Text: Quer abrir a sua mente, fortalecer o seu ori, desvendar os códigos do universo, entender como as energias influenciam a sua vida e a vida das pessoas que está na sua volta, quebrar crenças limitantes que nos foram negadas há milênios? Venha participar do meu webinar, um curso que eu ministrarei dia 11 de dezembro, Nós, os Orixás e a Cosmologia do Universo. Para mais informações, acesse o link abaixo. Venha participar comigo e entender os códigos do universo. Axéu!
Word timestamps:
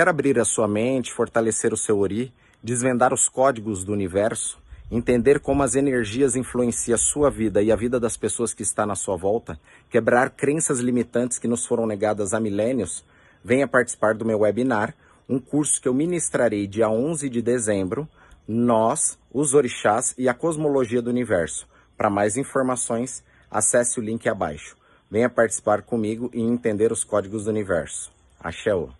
Quer 0.00 0.08
abrir 0.08 0.40
a 0.40 0.46
sua 0.46 0.66
mente, 0.66 1.12
fortalecer 1.12 1.74
o 1.74 1.76
seu 1.76 1.98
ori, 1.98 2.32
desvendar 2.62 3.12
os 3.12 3.28
códigos 3.28 3.84
do 3.84 3.92
universo, 3.92 4.58
entender 4.90 5.40
como 5.40 5.62
as 5.62 5.74
energias 5.74 6.34
influenciam 6.34 6.94
a 6.94 6.98
sua 6.98 7.30
vida 7.30 7.60
e 7.60 7.70
a 7.70 7.76
vida 7.76 8.00
das 8.00 8.16
pessoas 8.16 8.54
que 8.54 8.62
está 8.62 8.86
na 8.86 8.94
sua 8.94 9.14
volta, 9.18 9.60
quebrar 9.90 10.30
crenças 10.30 10.78
limitantes 10.78 11.38
que 11.38 11.46
nos 11.46 11.66
foram 11.66 11.86
negadas 11.86 12.32
há 12.32 12.40
milênios? 12.40 13.04
Venha 13.44 13.68
participar 13.68 14.14
do 14.14 14.24
meu 14.24 14.38
webinar, 14.38 14.94
um 15.28 15.38
curso 15.38 15.78
que 15.78 15.86
eu 15.86 15.92
ministrarei 15.92 16.66
dia 16.66 16.88
11 16.88 17.28
de 17.28 17.42
dezembro, 17.42 18.08
Nós, 18.48 19.18
os 19.30 19.52
Orixás 19.52 20.14
e 20.16 20.30
a 20.30 20.32
Cosmologia 20.32 21.02
do 21.02 21.10
Universo. 21.10 21.68
Para 21.94 22.08
mais 22.08 22.38
informações, 22.38 23.22
acesse 23.50 24.00
o 24.00 24.02
link 24.02 24.26
abaixo. 24.30 24.78
Venha 25.10 25.28
participar 25.28 25.82
comigo 25.82 26.30
e 26.32 26.40
entender 26.40 26.90
os 26.90 27.04
códigos 27.04 27.44
do 27.44 27.50
universo. 27.50 28.10
Axéu! 28.42 28.98